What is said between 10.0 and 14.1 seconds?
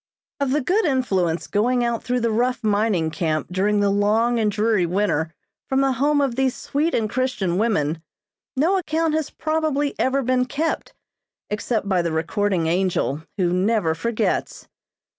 been kept, except by the recording angel, who never